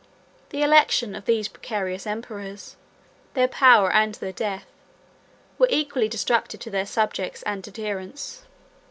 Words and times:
The 0.49 0.63
election 0.63 1.13
of 1.13 1.25
these 1.25 1.47
precarious 1.47 2.07
emperors, 2.07 2.75
their 3.35 3.47
power 3.47 3.91
and 3.93 4.15
their 4.15 4.31
death, 4.31 4.65
were 5.59 5.67
equally 5.69 6.09
destructive 6.09 6.59
to 6.61 6.71
their 6.71 6.87
subjects 6.87 7.43
and 7.43 7.67
adherents. 7.67 8.41